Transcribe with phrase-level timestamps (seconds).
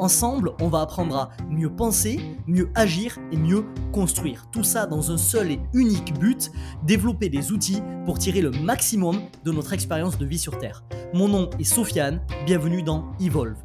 [0.00, 2.18] Ensemble, on va apprendre à mieux penser,
[2.48, 4.50] mieux agir et mieux construire.
[4.50, 6.50] Tout ça dans un seul et unique but,
[6.82, 10.82] développer des outils pour tirer le maximum de notre expérience de vie sur Terre.
[11.12, 13.56] Mon nom est Sofiane, bienvenue dans Evolve.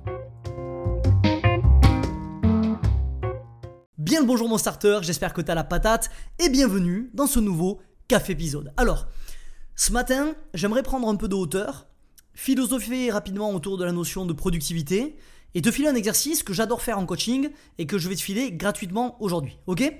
[3.98, 7.40] Bien le bonjour mon starter, j'espère que tu as la patate et bienvenue dans ce
[7.40, 8.72] nouveau café épisode.
[8.78, 9.08] Alors,
[9.76, 11.88] ce matin, j'aimerais prendre un peu de hauteur,
[12.36, 15.18] philosopher rapidement autour de la notion de productivité
[15.56, 18.22] et te filer un exercice que j'adore faire en coaching et que je vais te
[18.22, 19.92] filer gratuitement aujourd'hui, ok?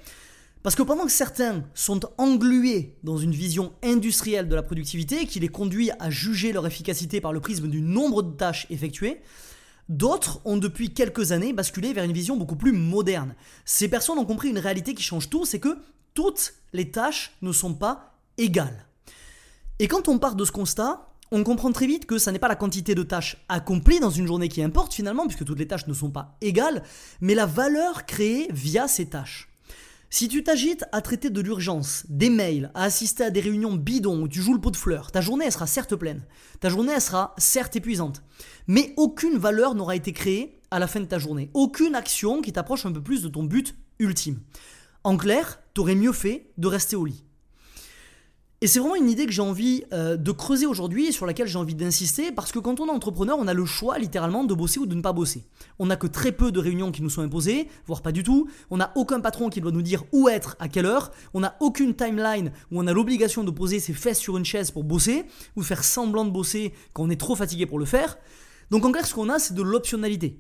[0.62, 5.40] Parce que pendant que certains sont englués dans une vision industrielle de la productivité qui
[5.40, 9.22] les conduit à juger leur efficacité par le prisme du nombre de tâches effectuées,
[9.88, 13.36] d'autres ont depuis quelques années basculé vers une vision beaucoup plus moderne.
[13.64, 15.78] Ces personnes ont compris une réalité qui change tout, c'est que
[16.14, 18.86] toutes les tâches ne sont pas égales.
[19.80, 22.48] Et quand on part de ce constat, on comprend très vite que ça n'est pas
[22.48, 25.88] la quantité de tâches accomplies dans une journée qui importe finalement, puisque toutes les tâches
[25.88, 26.84] ne sont pas égales,
[27.22, 29.50] mais la valeur créée via ces tâches.
[30.12, 34.24] Si tu t'agites à traiter de l'urgence, des mails, à assister à des réunions bidons
[34.24, 36.26] où tu joues le pot de fleurs, ta journée elle sera certes pleine,
[36.60, 38.24] ta journée elle sera certes épuisante,
[38.66, 42.52] mais aucune valeur n'aura été créée à la fin de ta journée, aucune action qui
[42.52, 44.40] t'approche un peu plus de ton but ultime.
[45.04, 47.24] En clair, t'aurais mieux fait de rester au lit.
[48.62, 51.48] Et c'est vraiment une idée que j'ai envie euh, de creuser aujourd'hui et sur laquelle
[51.48, 54.54] j'ai envie d'insister parce que quand on est entrepreneur, on a le choix littéralement de
[54.54, 55.46] bosser ou de ne pas bosser.
[55.80, 58.50] On n'a que très peu de réunions qui nous sont imposées, voire pas du tout.
[58.70, 61.12] On n'a aucun patron qui doit nous dire où être, à quelle heure.
[61.34, 64.72] On n'a aucune timeline où on a l'obligation de poser ses fesses sur une chaise
[64.72, 65.24] pour bosser
[65.56, 68.18] ou faire semblant de bosser quand on est trop fatigué pour le faire.
[68.72, 70.38] Donc en clair, ce qu'on a, c'est de l'optionnalité.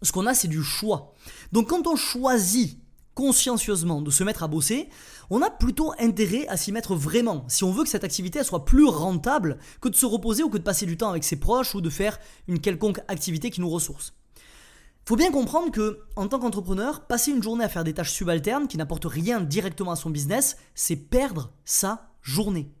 [0.00, 1.12] Ce qu'on a, c'est du choix.
[1.52, 2.78] Donc quand on choisit
[3.14, 4.88] consciencieusement de se mettre à bosser,
[5.30, 8.64] on a plutôt intérêt à s'y mettre vraiment, si on veut que cette activité soit
[8.64, 11.74] plus rentable que de se reposer ou que de passer du temps avec ses proches
[11.74, 14.14] ou de faire une quelconque activité qui nous ressource.
[15.06, 18.68] Faut bien comprendre que, en tant qu'entrepreneur, passer une journée à faire des tâches subalternes
[18.68, 22.72] qui n'apportent rien directement à son business, c'est perdre sa journée.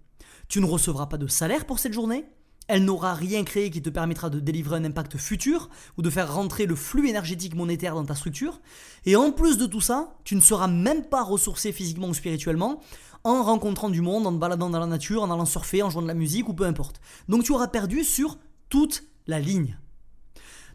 [0.48, 2.24] Tu ne recevras pas de salaire pour cette journée,
[2.66, 6.34] elle n'aura rien créé qui te permettra de délivrer un impact futur ou de faire
[6.34, 8.60] rentrer le flux énergétique monétaire dans ta structure.
[9.04, 12.80] Et en plus de tout ça, tu ne seras même pas ressourcé physiquement ou spirituellement
[13.22, 16.02] en rencontrant du monde, en te baladant dans la nature, en allant surfer, en jouant
[16.02, 17.00] de la musique ou peu importe.
[17.28, 18.38] Donc tu auras perdu sur
[18.68, 19.78] toute la ligne.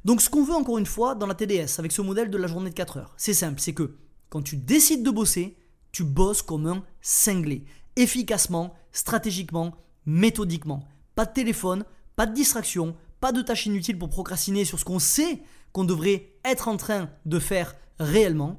[0.05, 2.47] Donc ce qu'on veut encore une fois dans la TDS avec ce modèle de la
[2.47, 3.95] journée de 4 heures, c'est simple, c'est que
[4.29, 5.57] quand tu décides de bosser,
[5.91, 9.75] tu bosses comme un cinglé, efficacement, stratégiquement,
[10.05, 10.87] méthodiquement
[11.19, 11.83] pas de téléphone,
[12.15, 15.43] pas de distraction, pas de tâches inutiles pour procrastiner sur ce qu'on sait
[15.73, 18.55] qu'on devrait être en train de faire réellement.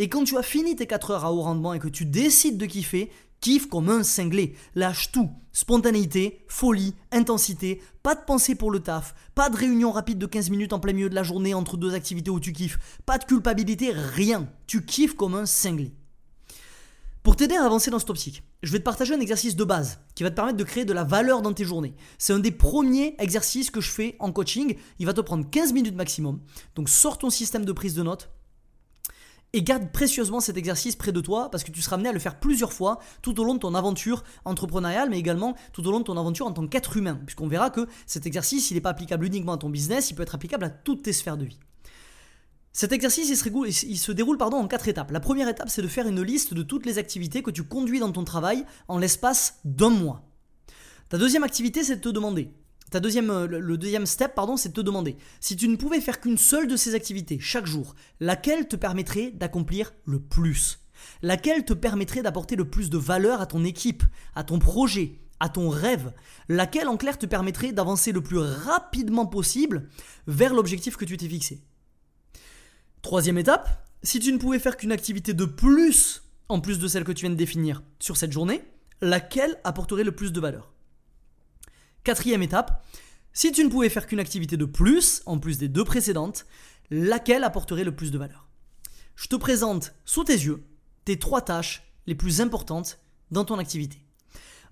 [0.00, 2.58] Et quand tu as fini tes 4 heures à haut rendement et que tu décides
[2.58, 4.56] de kiffer, kiffe comme un cinglé.
[4.74, 5.30] Lâche tout.
[5.52, 10.50] Spontanéité, folie, intensité, pas de pensée pour le taf, pas de réunion rapide de 15
[10.50, 13.24] minutes en plein milieu de la journée entre deux activités où tu kiffes, pas de
[13.24, 14.48] culpabilité, rien.
[14.66, 15.92] Tu kiffes comme un cinglé.
[17.22, 20.00] Pour t'aider à avancer dans cette optique, je vais te partager un exercice de base
[20.14, 21.94] qui va te permettre de créer de la valeur dans tes journées.
[22.16, 24.74] C'est un des premiers exercices que je fais en coaching.
[24.98, 26.40] Il va te prendre 15 minutes maximum.
[26.76, 28.30] Donc sors ton système de prise de notes
[29.52, 32.20] et garde précieusement cet exercice près de toi parce que tu seras amené à le
[32.20, 35.98] faire plusieurs fois tout au long de ton aventure entrepreneuriale mais également tout au long
[35.98, 38.90] de ton aventure en tant qu'être humain puisqu'on verra que cet exercice il n'est pas
[38.90, 41.58] applicable uniquement à ton business, il peut être applicable à toutes tes sphères de vie.
[42.72, 45.10] Cet exercice, se, déroule en quatre étapes.
[45.10, 47.98] La première étape, c'est de faire une liste de toutes les activités que tu conduis
[47.98, 50.28] dans ton travail en l'espace d'un mois.
[51.08, 52.52] Ta deuxième activité, c'est de te demander.
[52.92, 56.20] Ta deuxième, euh, le deuxième step, c'est de te demander si tu ne pouvais faire
[56.20, 60.78] qu'une seule de ces activités chaque jour, laquelle te permettrait d'accomplir le plus?
[61.22, 64.04] Laquelle te permettrait d'apporter le plus de valeur à ton équipe,
[64.36, 66.12] à ton projet, à ton rêve?
[66.48, 69.88] Laquelle en clair te permettrait d'avancer le plus rapidement possible
[70.28, 71.62] vers l'objectif que tu t'es fixé?
[73.02, 77.04] Troisième étape, si tu ne pouvais faire qu'une activité de plus, en plus de celle
[77.04, 78.62] que tu viens de définir sur cette journée,
[79.00, 80.72] laquelle apporterait le plus de valeur?
[82.04, 82.84] Quatrième étape,
[83.32, 86.46] si tu ne pouvais faire qu'une activité de plus, en plus des deux précédentes,
[86.90, 88.48] laquelle apporterait le plus de valeur?
[89.16, 90.62] Je te présente sous tes yeux
[91.04, 92.98] tes trois tâches les plus importantes
[93.30, 93.98] dans ton activité.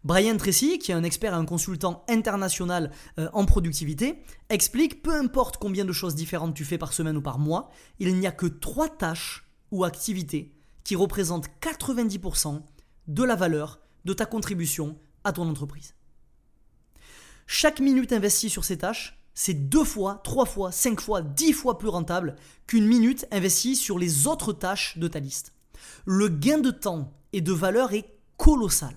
[0.04, 5.14] Brian Tracy, qui est un expert et un consultant international euh, en productivité, explique peu
[5.14, 8.32] importe combien de choses différentes tu fais par semaine ou par mois, il n'y a
[8.32, 10.54] que trois tâches ou activités
[10.84, 12.62] qui représentent 90%
[13.08, 15.94] de la valeur de ta contribution à ton entreprise.
[17.46, 21.78] Chaque minute investie sur ces tâches, c'est deux fois, trois fois, cinq fois, dix fois
[21.78, 22.36] plus rentable
[22.66, 25.52] qu'une minute investie sur les autres tâches de ta liste.
[26.04, 28.06] Le gain de temps et de valeur est
[28.36, 28.94] colossal.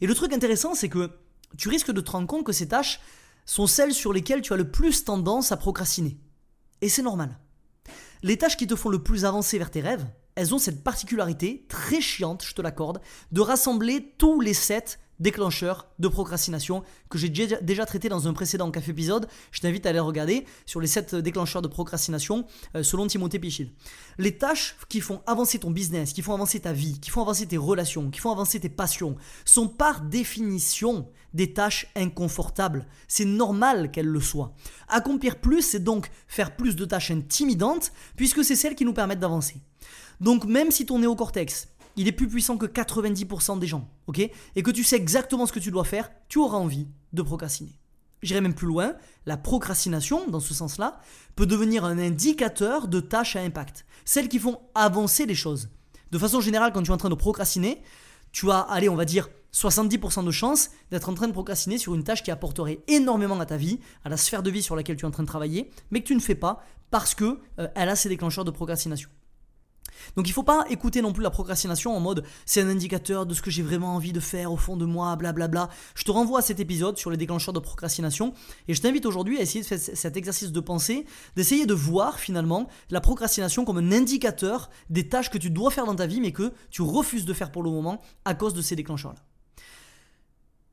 [0.00, 1.10] Et le truc intéressant, c'est que
[1.56, 3.00] tu risques de te rendre compte que ces tâches
[3.46, 6.18] sont celles sur lesquelles tu as le plus tendance à procrastiner.
[6.80, 7.38] Et c'est normal.
[8.22, 10.06] Les tâches qui te font le plus avancer vers tes rêves,
[10.38, 13.00] elles ont cette particularité, très chiante, je te l'accorde,
[13.32, 18.70] de rassembler tous les sept déclencheurs de procrastination que j'ai déjà traité dans un précédent
[18.70, 19.26] café épisode.
[19.50, 22.46] Je t'invite à aller regarder sur les 7 déclencheurs de procrastination
[22.76, 23.72] euh, selon Timothée Pichil.
[24.18, 27.46] Les tâches qui font avancer ton business, qui font avancer ta vie, qui font avancer
[27.46, 32.86] tes relations, qui font avancer tes passions, sont par définition des tâches inconfortables.
[33.08, 34.54] C'est normal qu'elles le soient.
[34.88, 39.20] Accomplir plus, c'est donc faire plus de tâches intimidantes, puisque c'est celles qui nous permettent
[39.20, 39.56] d'avancer.
[40.20, 44.62] Donc même si ton néocortex, il est plus puissant que 90% des gens, ok Et
[44.62, 47.78] que tu sais exactement ce que tu dois faire, tu auras envie de procrastiner.
[48.22, 48.94] J'irai même plus loin,
[49.26, 51.00] la procrastination, dans ce sens-là,
[51.36, 55.70] peut devenir un indicateur de tâches à impact, celles qui font avancer les choses.
[56.10, 57.82] De façon générale, quand tu es en train de procrastiner,
[58.32, 61.94] tu as, allez, on va dire 70% de chances d'être en train de procrastiner sur
[61.94, 64.96] une tâche qui apporterait énormément à ta vie, à la sphère de vie sur laquelle
[64.96, 67.68] tu es en train de travailler, mais que tu ne fais pas parce que euh,
[67.74, 69.10] elle a ses déclencheurs de procrastination.
[70.16, 73.26] Donc il ne faut pas écouter non plus la procrastination en mode c'est un indicateur
[73.26, 75.68] de ce que j'ai vraiment envie de faire au fond de moi, blablabla.
[75.94, 78.34] Je te renvoie à cet épisode sur les déclencheurs de procrastination
[78.68, 81.06] et je t'invite aujourd'hui à essayer de faire cet exercice de pensée,
[81.36, 85.86] d'essayer de voir finalement la procrastination comme un indicateur des tâches que tu dois faire
[85.86, 88.62] dans ta vie mais que tu refuses de faire pour le moment à cause de
[88.62, 89.20] ces déclencheurs-là.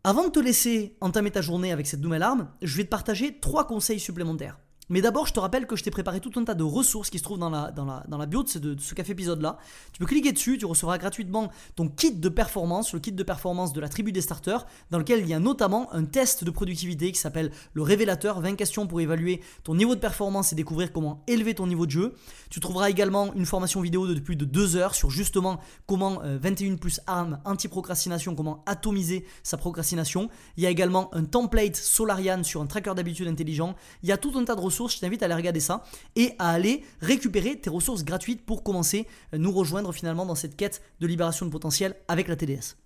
[0.04, 3.40] Avant de te laisser entamer ta journée avec cette nouvelle arme, je vais te partager
[3.40, 4.60] trois conseils supplémentaires.
[4.90, 7.18] Mais d'abord, je te rappelle que je t'ai préparé tout un tas de ressources qui
[7.18, 8.50] se trouvent dans la, dans la, dans la bio de
[8.80, 9.58] ce, café épisode-là.
[9.92, 13.74] Tu peux cliquer dessus, tu recevras gratuitement ton kit de performance, le kit de performance
[13.74, 17.12] de la tribu des starters, dans lequel il y a notamment un test de productivité
[17.12, 21.24] qui s'appelle le révélateur, 20 questions pour évaluer ton niveau de performance et découvrir comment
[21.28, 22.14] élever ton niveau de jeu.
[22.52, 26.74] Tu trouveras également une formation vidéo de plus de 2 heures sur justement comment 21
[26.74, 30.30] euh, plus armes anti-procrastination, comment atomiser sa procrastination.
[30.58, 33.76] Il y a également un template Solarian sur un tracker d'habitude intelligent.
[34.04, 35.84] Il y a tout un tas de ressources je t'invite à aller regarder ça
[36.16, 40.56] et à aller récupérer tes ressources gratuites pour commencer à nous rejoindre finalement dans cette
[40.56, 42.85] quête de libération de potentiel avec la TDS.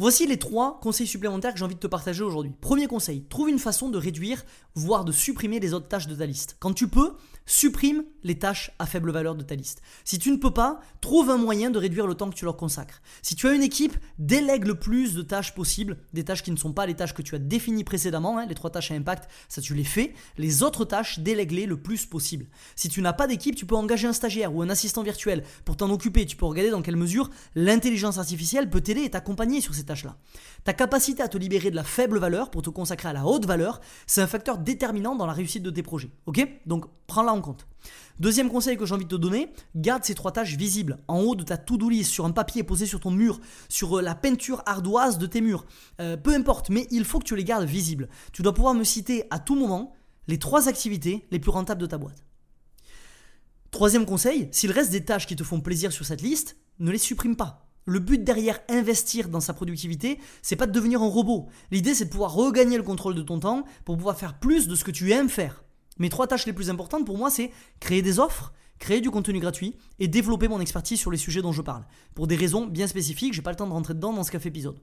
[0.00, 2.54] Voici les trois conseils supplémentaires que j'ai envie de te partager aujourd'hui.
[2.58, 6.24] Premier conseil, trouve une façon de réduire, voire de supprimer les autres tâches de ta
[6.24, 6.56] liste.
[6.58, 7.12] Quand tu peux,
[7.44, 9.82] supprime les tâches à faible valeur de ta liste.
[10.04, 12.56] Si tu ne peux pas, trouve un moyen de réduire le temps que tu leur
[12.56, 13.02] consacres.
[13.20, 16.56] Si tu as une équipe, délègue le plus de tâches possible, des tâches qui ne
[16.56, 19.28] sont pas les tâches que tu as définies précédemment, hein, les trois tâches à impact,
[19.48, 20.14] ça tu les fais.
[20.38, 22.46] Les autres tâches, délègue-les le plus possible.
[22.74, 25.76] Si tu n'as pas d'équipe, tu peux engager un stagiaire ou un assistant virtuel pour
[25.76, 26.24] t'en occuper.
[26.24, 29.84] Tu peux regarder dans quelle mesure l'intelligence artificielle peut t'aider et t'accompagner sur ces
[30.64, 33.46] Ta capacité à te libérer de la faible valeur pour te consacrer à la haute
[33.46, 36.10] valeur, c'est un facteur déterminant dans la réussite de tes projets.
[36.26, 36.46] Ok?
[36.66, 37.66] Donc prends-la en compte.
[38.18, 41.34] Deuxième conseil que j'ai envie de te donner, garde ces trois tâches visibles en haut
[41.34, 44.62] de ta to-do list, sur un papier posé sur ton mur, sur euh, la peinture
[44.66, 45.64] ardoise de tes murs.
[46.00, 48.08] Euh, peu importe, mais il faut que tu les gardes visibles.
[48.32, 49.94] Tu dois pouvoir me citer à tout moment
[50.28, 52.22] les trois activités les plus rentables de ta boîte.
[53.70, 56.98] Troisième conseil, s'il reste des tâches qui te font plaisir sur cette liste, ne les
[56.98, 57.69] supprime pas.
[57.90, 61.48] Le but derrière investir dans sa productivité, c'est pas de devenir un robot.
[61.72, 64.76] L'idée c'est de pouvoir regagner le contrôle de ton temps pour pouvoir faire plus de
[64.76, 65.64] ce que tu aimes faire.
[65.98, 69.40] Mes trois tâches les plus importantes pour moi, c'est créer des offres, créer du contenu
[69.40, 71.84] gratuit et développer mon expertise sur les sujets dont je parle.
[72.14, 74.50] Pour des raisons bien spécifiques, j'ai pas le temps de rentrer dedans dans ce café
[74.50, 74.78] épisode.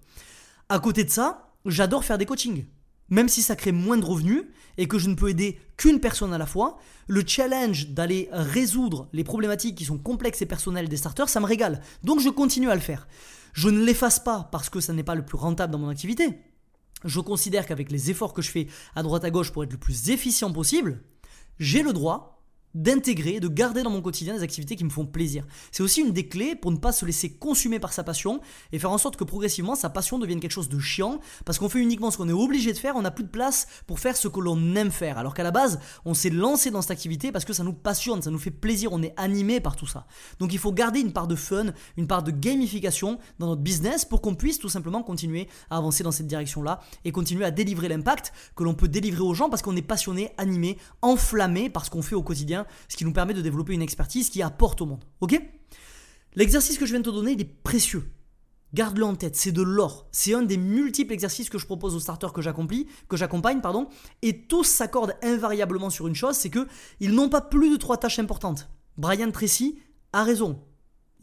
[0.67, 2.65] À côté de ça, j'adore faire des coachings.
[3.09, 4.43] Même si ça crée moins de revenus
[4.77, 9.07] et que je ne peux aider qu'une personne à la fois, le challenge d'aller résoudre
[9.13, 11.81] les problématiques qui sont complexes et personnelles des starters, ça me régale.
[12.03, 13.07] Donc je continue à le faire.
[13.53, 16.37] Je ne l'efface pas parce que ça n'est pas le plus rentable dans mon activité.
[17.05, 19.77] Je considère qu'avec les efforts que je fais à droite à gauche pour être le
[19.77, 21.03] plus efficient possible,
[21.59, 22.36] j'ai le droit
[22.77, 25.45] d'intégrer, de garder dans mon quotidien des activités qui me font plaisir.
[25.71, 28.39] C'est aussi une des clés pour ne pas se laisser consumer par sa passion
[28.71, 31.69] et faire en sorte que progressivement sa passion devienne quelque chose de chiant parce qu'on
[31.69, 34.15] fait uniquement ce qu'on est obligé de faire, on n'a plus de place pour faire
[34.15, 35.17] ce que l'on aime faire.
[35.17, 38.21] Alors qu'à la base, on s'est lancé dans cette activité parce que ça nous passionne,
[38.21, 40.05] ça nous fait plaisir, on est animé par tout ça.
[40.37, 44.05] Donc il faut garder une part de fun, une part de gamification dans notre business
[44.05, 47.87] pour qu'on puisse tout simplement continuer à avancer dans cette direction-là et continuer à délivrer
[47.87, 51.89] l'impact que l'on peut délivrer aux gens parce qu'on est passionné, animé, enflammé par ce
[51.89, 54.85] qu'on fait au quotidien ce qui nous permet de développer une expertise qui apporte au
[54.85, 55.03] monde.
[55.21, 55.39] Ok?
[56.35, 58.11] L'exercice que je viens de te donner, il est précieux.
[58.73, 60.07] Garde-le en tête, c'est de l'or.
[60.11, 62.41] C'est un des multiples exercices que je propose aux starters que
[63.07, 63.87] que j'accompagne, pardon,
[64.21, 66.67] et tous s'accordent invariablement sur une chose, c'est que
[66.99, 68.69] ils n'ont pas plus de trois tâches importantes.
[68.97, 69.79] Brian Tracy
[70.11, 70.61] a raison.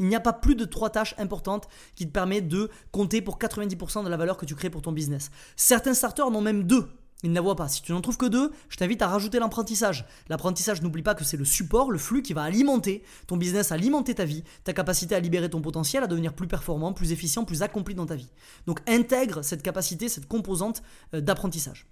[0.01, 3.39] Il n'y a pas plus de trois tâches importantes qui te permettent de compter pour
[3.39, 5.31] 90% de la valeur que tu crées pour ton business.
[5.55, 6.89] Certains starters en ont même deux.
[7.23, 7.69] Ils ne la voient pas.
[7.69, 10.05] Si tu n'en trouves que deux, je t'invite à rajouter l'apprentissage.
[10.29, 14.15] L'apprentissage, n'oublie pas que c'est le support, le flux qui va alimenter ton business, alimenter
[14.15, 17.63] ta vie, ta capacité à libérer ton potentiel, à devenir plus performant, plus efficient, plus
[17.63, 18.29] accompli dans ta vie.
[18.67, 20.83] Donc intègre cette capacité, cette composante
[21.15, 21.87] euh, d'apprentissage.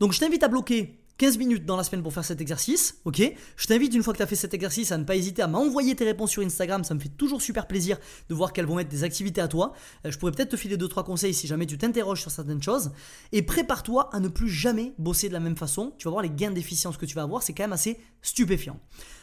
[0.00, 3.20] Donc je t'invite à bloquer 15 minutes dans la semaine pour faire cet exercice, ok
[3.56, 5.48] Je t'invite une fois que tu as fait cet exercice à ne pas hésiter à
[5.48, 7.98] m'envoyer tes réponses sur Instagram, ça me fait toujours super plaisir
[8.28, 9.72] de voir quelles vont être des activités à toi.
[10.06, 12.92] Euh, je pourrais peut-être te filer 2-3 conseils si jamais tu t'interroges sur certaines choses.
[13.32, 16.30] Et prépare-toi à ne plus jamais bosser de la même façon, tu vas voir les
[16.30, 18.78] gains d'efficience que tu vas avoir, c'est quand même assez stupéfiant.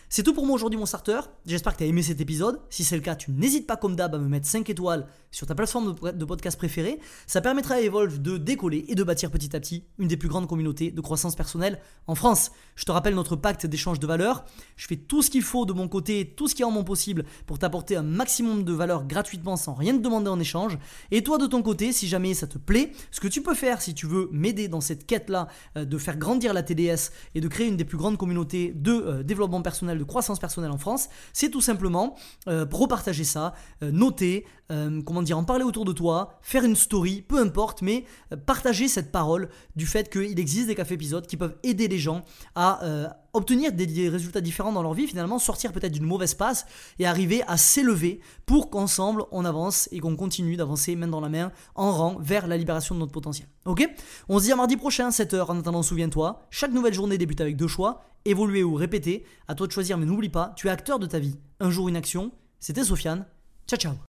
[0.07, 2.61] C'est tout pour moi aujourd'hui mon starter, j'espère que tu as aimé cet épisode.
[2.69, 5.47] Si c'est le cas, tu n'hésites pas comme d'hab à me mettre 5 étoiles sur
[5.47, 6.99] ta plateforme de podcast préférée.
[7.27, 10.29] Ça permettra à Evolve de décoller et de bâtir petit à petit une des plus
[10.29, 12.51] grandes communautés de croissance personnelle en France.
[12.75, 14.45] Je te rappelle notre pacte d'échange de valeur.
[14.77, 16.83] Je fais tout ce qu'il faut de mon côté, tout ce qui est en mon
[16.83, 20.77] possible pour t'apporter un maximum de valeur gratuitement sans rien te demander en échange.
[21.11, 23.81] Et toi de ton côté, si jamais ça te plaît, ce que tu peux faire
[23.81, 25.47] si tu veux m'aider dans cette quête-là
[25.77, 28.91] euh, de faire grandir la TDS et de créer une des plus grandes communautés de
[28.91, 32.15] euh, développement personnel, de croissance personnelle en France, c'est tout simplement
[32.47, 34.45] euh, repartager ça, noter,
[35.05, 38.03] comment dire, en parler autour de toi, faire une story, peu importe, mais
[38.45, 42.23] partager cette parole du fait qu'il existe des cafés épisodes qui peuvent aider les gens
[42.55, 42.81] à
[43.35, 46.65] obtenir des, résultats différents dans leur vie, finalement sortir peut-être d'une mauvaise passe
[46.99, 51.29] et arriver à s'élever pour qu'ensemble on avance et qu'on continue d'avancer main dans la
[51.29, 53.47] main en rang vers la libération de notre potentiel.
[53.65, 53.87] Ok?
[54.29, 55.45] On se dit à mardi prochain, 7h.
[55.49, 59.25] En attendant, souviens-toi, chaque nouvelle journée débute avec deux choix, évoluer ou répéter.
[59.47, 61.37] À toi de choisir, mais n'oublie pas, tu es acteur de ta vie.
[61.59, 62.31] Un jour une action.
[62.59, 63.25] C'était Sofiane.
[63.67, 64.14] Ciao ciao